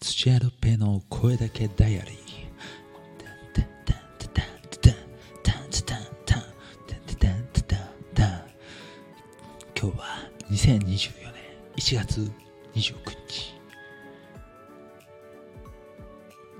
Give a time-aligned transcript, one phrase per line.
[0.00, 2.20] 土屋ロペの声だけダイアリー。
[9.82, 10.04] 今日は
[10.50, 11.42] 2024年
[11.76, 12.20] 1月
[12.74, 13.54] 29日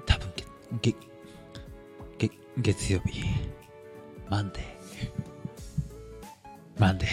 [0.06, 0.32] 多分
[0.80, 0.92] げ
[2.16, 2.30] げげ
[2.62, 3.22] 月曜日
[4.30, 4.62] マンデー
[6.80, 7.08] マンデー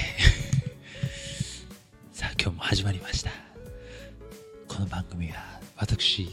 [2.13, 3.31] さあ今日も始まりました
[4.69, 6.29] この番組は私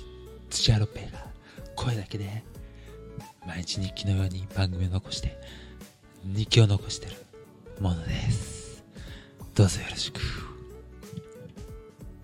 [0.50, 1.24] 土屋ロッペが
[1.76, 2.42] 声だけで
[3.46, 5.38] 毎日日記のように番組を残して
[6.24, 7.12] 日記を残してる
[7.80, 8.82] ものです。
[9.54, 10.20] どうぞよろしく。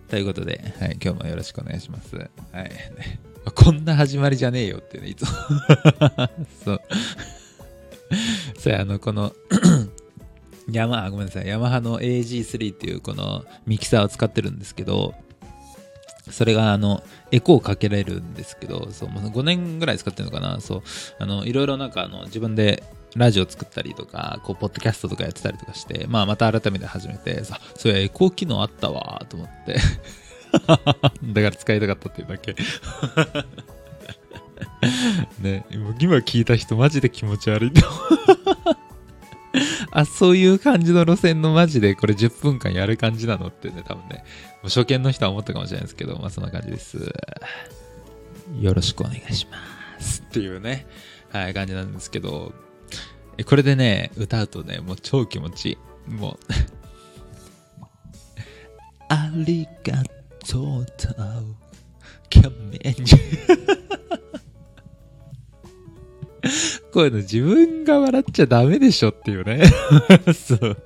[0.09, 2.16] ということで、はい、今日もよろしくお願いします。
[2.16, 2.30] はい。
[3.54, 5.28] こんな始まりじゃねえよっていうねいつも。
[6.64, 6.80] そう。
[8.59, 9.34] それあのこの
[10.73, 11.46] ヤマごめんなさい。
[11.46, 15.14] ヤマハの AG3 っていうこのミキサーを使ってるんですけど
[16.30, 20.82] それがあのエコーかけられるんですけどそう5年ぐらい使ってるのかなそう
[21.18, 22.82] あのいろいろなんかあの自分で
[23.16, 29.78] ラジオ作ったりとか、こう、ポッドキャストとかやってたりとかして、まあ、また改めて始めて、さ、そういうエコー機能あったわ、と思って。
[30.62, 32.54] だから使いたかったっていうだけ。
[35.40, 37.82] ね、今聞いた人マジで気持ち悪いと。
[39.90, 44.24] あ、そういう感じの路線のマジでこれ10分間やる感じなのってね、多分ね、
[44.62, 47.12] もう初見の人は思ったかもしれないですけど、まあそんな感じです。
[48.60, 49.59] よろしくお願いしま
[50.01, 50.23] す。
[50.23, 50.87] っていうね、
[51.30, 52.52] はい、感じなんですけど、
[53.46, 56.10] これでね、歌うとね、もう超気持ちいい。
[56.10, 56.38] もう
[59.09, 60.02] ありが
[60.46, 60.87] とう、
[62.28, 63.16] キャメンジ。
[66.91, 69.62] こいの自分が笑っちゃダメでしょっていうね。
[70.34, 70.77] そう。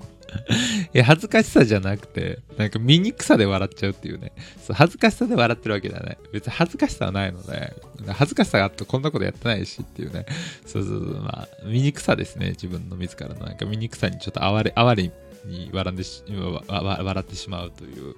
[0.92, 4.32] いや、恥ずかしさじゃなくて、なんか醜さで笑っちゃうっていうね。
[4.64, 6.18] そう、恥ずかしさで笑ってるわけじゃない。
[6.32, 7.72] 別に恥ずかしさはないので、
[8.08, 10.26] 恥ずかしさがあってこんなことやってないしっていうね。
[10.66, 12.50] そうそうそう、まあ、醜さですね。
[12.50, 15.12] 自分の自らのなんか醜さにちょっと哀れ、哀れ
[15.46, 16.22] に笑んでし
[16.68, 18.14] 笑ってしまうという、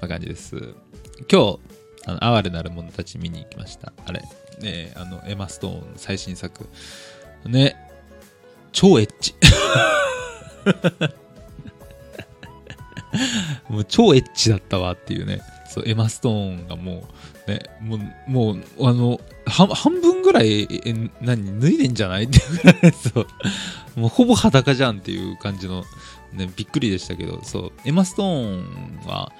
[0.00, 0.56] まあ、感じです。
[1.30, 1.58] 今日、
[2.06, 3.92] あの哀れなる者たち見に行きました。
[4.06, 4.22] あれ、
[4.60, 6.66] ねあの、エマ・ストーン最新作。
[7.46, 7.76] ね、
[8.72, 9.34] 超エッチ。
[13.68, 15.40] もう超エッチだったわっていうね。
[15.68, 17.08] そう、エマ・ストーンがも
[17.46, 18.00] う、ね、もう、
[18.30, 23.26] もう、あの、半分ぐらい、え、何、脱いでんじゃないっていうぐらい、 そう、
[23.96, 25.84] もうほぼ裸じゃんっていう感じの、
[26.32, 29.32] ね、びっくりでしたけど、そう、エマ・ストーンは、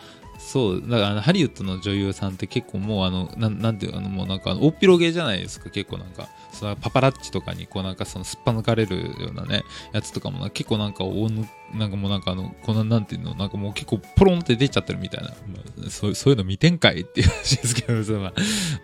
[0.51, 9.63] そう、だからハリウッドの女優さんって結構もうあの、ななんていうの、もうなんか、大っぴろげじゃないですか、結構なんか、そのパパラッチとかにこうなんかそのすっぱ抜かれるようなね、
[9.93, 11.31] やつとかも結構なんかお
[11.75, 18.33] なんかもうなんかあの、このなんていうの、なんかもう結構ポロンって出ちゃってるみたいな、まあ、そうそういうの見てんかいっていう話ですけど、その まあ、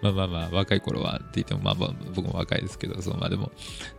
[0.03, 3.51] まあまあまあ、若い頃はって言っても、まあまあ僕も若いですけど、そうまあでも、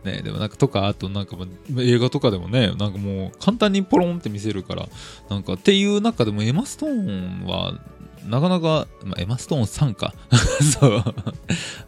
[0.04, 4.88] ね、でもなんかとか、あとなんか、まあ、映画とかでもね、なんかもう簡単にポロンって見せるから、
[5.28, 7.57] なんかっていう中でもエマストーンは、
[8.26, 10.12] なかなか、まあ、エマ・ストーンさんか。
[10.78, 11.04] そう。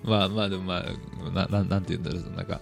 [0.04, 2.60] まあまあ、でもまあ、な、ななんて言うんだろう、なんか、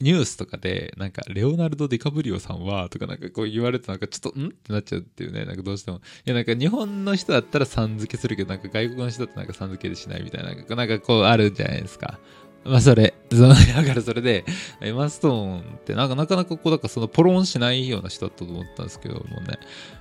[0.00, 4.48] ニュースとかで、なんか、レオナルド・ディカブリオさんは、とかなんかこう言われて、なんかちょっと、ん？
[4.48, 5.98] ってなっちゃうっていうね、なんかどうしても。
[5.98, 12.18] いや、なんか日本の人だったらさん付けするけど、なんか外国の人だとなんかさん付けでしないみたいな、なんかこうあるじゃないですか。
[12.64, 14.44] まあそれ、そ、だからそれで、
[14.80, 19.58] エマストーンってなんかなかなかこう、だからそのポロンしないような人だったと思ったんですけどもね、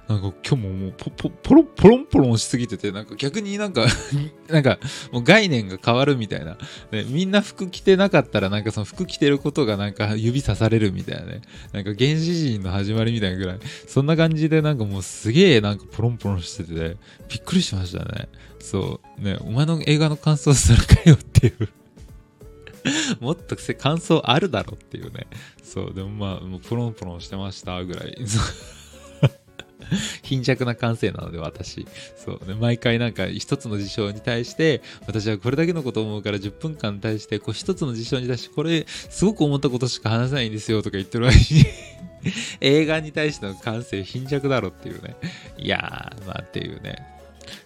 [0.07, 3.85] なんか今日ももうポポポロポロンポロンしすぎてて、なんか逆になんか
[4.47, 4.79] なんか
[5.11, 6.57] もう概念が変わるみたいな、
[6.91, 7.03] ね。
[7.07, 11.41] みんな服着てなかったらなんかその服着てることがなんか指さされるみたいなね。
[11.73, 16.97] なんか原始人の始まりみたいなぐらい、そんな感じでなんかもうすげえなんかポロンポロンしてて、
[17.29, 18.29] びっくりしましたね。
[18.59, 19.21] そう。
[19.21, 21.67] ね、お前の映画の感想するかよっていう
[23.19, 25.27] もっと感想あるだろっていうね。
[25.63, 28.17] そう、でもまあ、もうポロンポロンしてましたぐらい。
[30.23, 31.85] 貧弱な感性なので私。
[32.15, 32.55] そうね。
[32.55, 41.65] 毎回なんか一つの事象に対して、私はこれだけのことを思うから10分間に対して、こう一つの事象に対して、これすごく思ったことしか話せないんですよとか言ってる間に
[42.61, 45.15] 映画に対しての感性貧弱だろっていうね。
[45.57, 47.05] いやー、まあっていうね。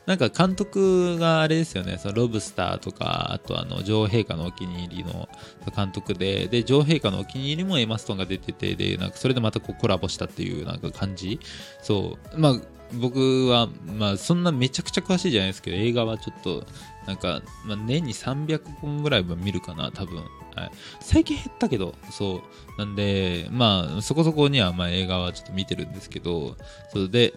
[0.05, 5.29] なんか監督があれですよね、そのロブスターとか、あとあの女王陛下のお気に入りの
[5.75, 11.39] 監督で、で、女王陛下のお気に入りもエマストンが出てて、で、なんかそれでまたこうコラボしたっていうなんか感じ。
[11.81, 12.39] そう。
[12.39, 12.61] まあ、
[12.93, 16.65] 僕は、まあ、そんなめちゃくちゃ詳しいじゃないですけど、映画はちょっと、
[17.05, 20.23] なんか、まあ、年に300本ぐらいは見るかな、多分。
[20.55, 20.71] はい、
[21.01, 22.79] 最近減ったけど、そう。
[22.79, 26.55] なんで、まあ、そこそこには、まあ、映画はちょっと見てるんですけど、
[26.91, 27.33] それで、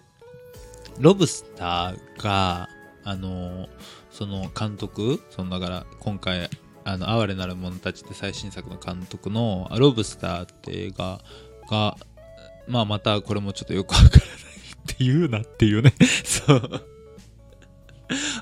[0.99, 2.69] ロブスターが、
[3.03, 3.67] あの
[4.11, 6.49] その監督そのだから今回
[6.83, 11.19] あの哀れなる者たちって最新作の監督の「ロブスター」って映画
[11.69, 11.97] が
[12.67, 14.25] まあまたこれもちょっとよくわからない
[14.93, 15.93] っていうなっていうね。
[16.23, 16.90] そう。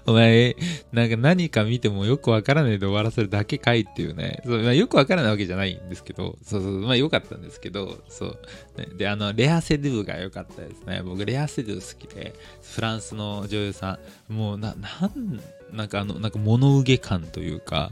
[0.06, 0.56] お前、
[0.92, 4.42] なんか何か見てもよくわからないで終わらせるだけかいっていうね。
[4.46, 8.38] そうまあ、よくわからないわけじゃないんですけど、そうそう、まあよかったんですけど、そう。
[8.78, 11.01] ね、で、あの、レア・セドゥが良かったですね。
[11.04, 14.00] 僕、レア・セドゥ好きで、フランスの女優さ
[14.30, 15.42] ん、もう、な、なん、
[15.72, 17.92] なんかあの、なんか物憂げ感というか、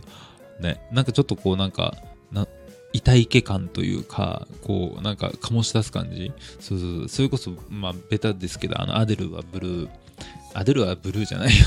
[0.60, 1.96] ね、なんかちょっとこう、なんか、
[2.32, 2.48] な
[2.94, 6.32] 痛い気感というか、こう、なんか醸し出す感じ。
[6.60, 9.90] そうそう、それこそ、まあ、ベタですけど、あの、アデルはブルー、
[10.54, 11.66] アデルはブルーじゃないよ。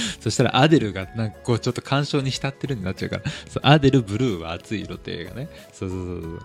[0.20, 5.48] そしたらアデルがなんかこうちょっと干渉に浸ってるになっちゃうから、そうアデルブルーは熱い色って映画ね。
[5.72, 6.40] そうそうそうそう。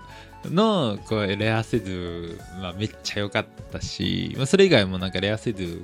[0.45, 5.81] の、こう、レアセドゥ、まあ、めっちゃ良かったし、まあ、それ以外もなんかレアセドゥ、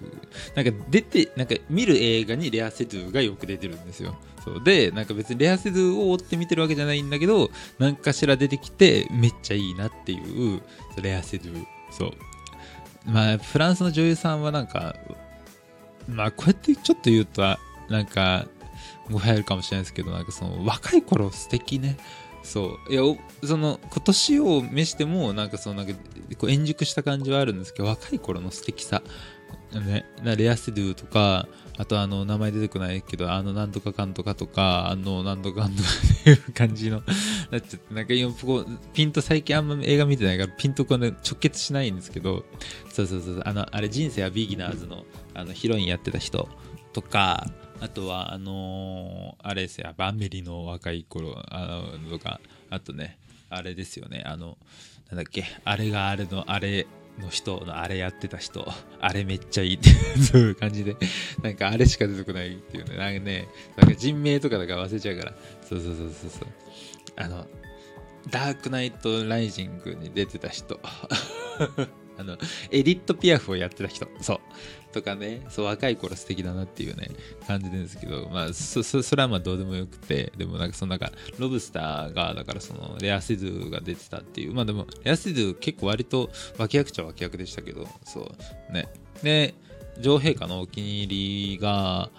[0.55, 4.15] なんか出て、なんか見る映画にレアセドゥがよく出てるんですよ。
[4.43, 7.49] そうで、なんか別にレアセドゥを追って見てるわけじゃないんだけど、
[7.79, 10.61] 何かしら出てきて、めっちゃいいなっていう、
[11.01, 11.65] レアセドゥ。
[11.91, 12.11] そう。
[13.05, 14.95] まあ、フランスの女優さんはなんか、
[16.07, 17.41] まあ、こうやってちょっと言うと、
[17.89, 18.47] なんか、
[19.09, 21.97] 語弊あるかもしれないですけど、なんかその、若い頃素敵ね。
[22.43, 22.93] そう。
[22.93, 23.01] いや、
[23.43, 25.99] その、今年を召しても、なんかその、なんか、
[26.37, 29.01] こう、円熟した感じはあるんですけど、若い頃の素敵さ。
[29.79, 31.47] ね、レアセドゥとか、
[31.77, 37.01] あとあの、名前出てこないけど、あの、なんとかかんとかとか、あの、なんとかかんとかっていう感じの、
[37.51, 42.45] なっちゃって、なんか今、こう、ピンと最近あんま映画見てないから、ピンとこうね、直結しないんですけど、
[42.89, 46.47] そうそうそう、あの、あれ、人生はビギナーズの、あの、ヒロインやってた人
[46.93, 47.49] とか、
[47.79, 53.17] あとは、あのー、あれですよ、バンメリの若い頃、あの、とか、あとね、
[53.49, 54.57] あれですよね、あの、
[55.09, 56.87] なんだっけ、あれがあれの、あれ、
[57.19, 58.67] の人のあれやってた人、
[58.99, 59.89] あれめっちゃいいって
[60.37, 60.95] いう感じで、
[61.41, 65.35] なんかあれしか出てこないっていうね、なんかね、なんか人名とかだから忘れちゃうから、
[65.67, 66.47] そうそうそうそうそう。
[67.15, 67.47] あの、
[68.29, 70.79] ダークナイトライジングに出てた人。
[72.17, 72.37] あの、
[72.71, 74.07] エディット・ピアフをやってた人。
[74.21, 74.39] そう。
[74.93, 77.09] とかね、そう、若い頃素敵だなっていうね、
[77.47, 88.31] 感じですけど、まあ、そ、そそれはまあどうでもよくて、でもなんかそのなんか、ロブスターが、だからその、レアシドゥが出てたっていう、まあでも、レアシドゥ結構割と脇役っちゃ脇役でしたけど、そ
[88.69, 88.87] う、ね。
[89.23, 89.55] で、
[89.99, 92.11] 女王陛下のお気に入りが、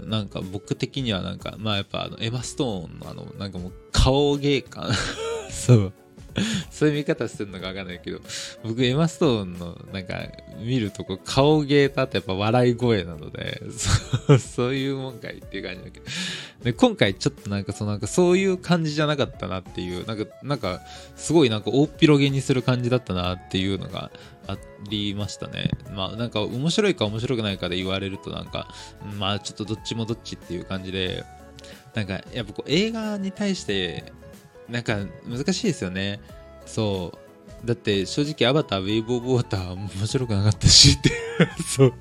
[0.00, 4.90] なんか僕的にはなんか、まあやっぱあのエマ・ストーンのあの、なんかもう顔芸感
[5.50, 5.92] そう。
[6.70, 8.20] そういう見方するのかわかんないけど、
[8.62, 10.20] 僕、エマ・ストーンの、なんか、
[10.60, 16.06] 見るとこ、顔芸とあとやっぱ笑い声なので、そう そういうもんかいっていう感じだけど。
[16.62, 20.80] で、今回ちょっとなんか、そのなんか、そういう感じじゃなかったなっていう、なんか、なんか、
[21.16, 24.10] すごいなんか、大っ広げにする感じだったなっていうのが
[24.46, 24.56] あ
[24.90, 25.70] りましたね。
[25.94, 28.68] まあ、なんか、面白いか面白くないかで言われると、なんか、
[29.18, 31.24] まあ、ちょっとどっちもどっちっていう感じで、
[31.94, 34.12] なんか、やっぱこう、映画に対して、
[34.68, 36.20] なんか難しいですよね。
[36.66, 37.12] そ
[37.64, 37.66] う。
[37.66, 41.10] だって正直アバターウェイブ・オブ・ウォーター面白くなかったしって
[41.66, 41.94] そう。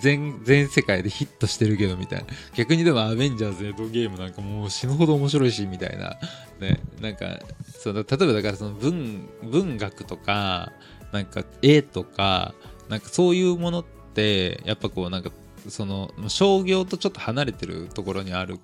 [0.00, 2.26] 全、全世界でヒットしてるけどみたいな。
[2.54, 6.18] 逆にでもアベンジャーズエドゲームなんかもう死ぬほど面白いしみたいな。
[6.60, 6.80] ね。
[7.00, 7.40] なんか、
[7.78, 10.72] そう例えばだからその文、文学とか、
[11.12, 12.54] なんか絵とか、
[12.88, 13.84] なんかそういうものっ
[14.14, 15.30] て、やっぱこうなんか、
[15.68, 18.58] その商業とちょっと離れてるところにある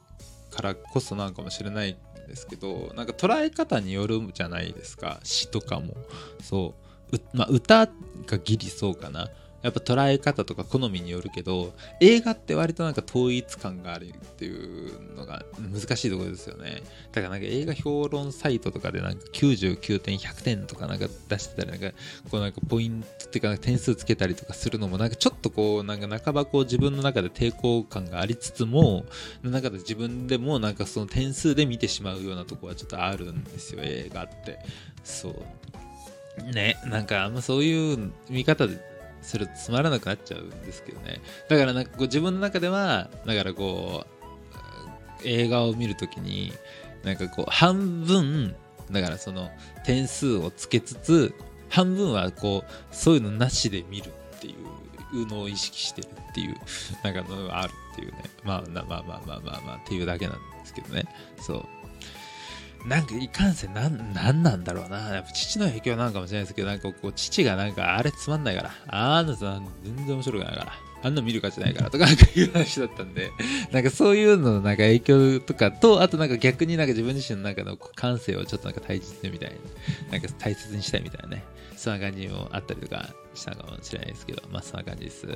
[0.50, 1.96] からこそなんかもしれない
[2.30, 5.20] ですけどなんか捉え方によるじゃないですか。
[5.24, 5.94] 詩とかも。
[6.40, 6.74] そ
[7.12, 7.18] う。
[7.36, 7.86] まあ、歌
[8.26, 9.28] がギリそうかな。
[9.62, 16.82] やっぱ捉え方とか好みによるけど映画って割となんか統一感があるっていうのが難しいところですよね。
[17.12, 21.96] だからなんか映画評論サイトとかでなんか99点100点とかなんか出してたりなんか
[22.30, 29.04] こうなんかポイントっていうか点数つけたりとかするのもなんかちょっとこうなんか半ばこう自分の中で抵抗感がありつつも
[29.42, 34.58] 中で自分でもなんかその点数で見てしまうようなとこはちょっとあるんですよ映画って。
[35.04, 36.52] そう。
[36.52, 36.76] ね。
[36.86, 38.89] なんかあんまそういう見方で
[39.22, 41.20] するとつまらなくなっちゃうんですけどね。
[41.48, 44.20] だからなんかこう自分の中ではだからこう
[45.24, 46.52] 映画を見るときに
[47.04, 48.54] なんかこう半分
[48.90, 49.50] だからその
[49.84, 51.34] 点数をつけつつ
[51.68, 54.54] 半分はこうそういうのなしで見るってい
[55.12, 56.56] うのを意識してるっていう
[57.04, 58.24] なんかのがあるっていうね。
[58.42, 61.04] まあまあまあまあまあまあっていうだけなんですけどね。
[61.40, 61.79] そう。
[62.86, 65.14] なんかいかんせんなん、なんなんだろうな。
[65.14, 68.70] やっぱ父の影響なのかもしれないですけど、なんかこう、父がなんかあれつまんないから。
[68.88, 70.72] あのさ、全然面白くないから。
[71.02, 73.32] あんな見る価値ないからとかなんかいう話だったんで、
[73.72, 79.50] なんかそういうののなんか影響とかと、あとなんか逆になんか自分自身の中の感性をちょっとなんか大切にみたい
[80.10, 81.44] な、なんか大切にしたいみたいなね、
[81.76, 85.26] そんな感じもあったりとかしたかもしれないですけど、まあそんな感じです。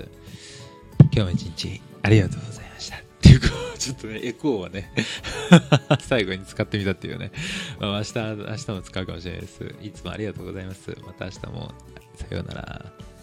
[1.00, 3.13] 今日も一日ありがとうございました。
[3.40, 4.92] ていう、ちょっとね、エコーはね、
[6.00, 7.32] 最後に使ってみたっていうね。
[7.80, 9.74] まあ、明日、明日も使うかもしれないです。
[9.82, 10.96] いつもありがとうございます。
[11.06, 11.72] また明日も、
[12.16, 13.13] さようなら。